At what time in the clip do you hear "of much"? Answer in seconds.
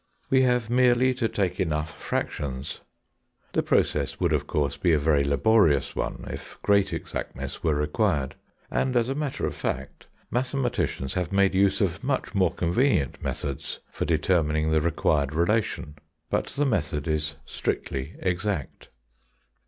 11.81-12.33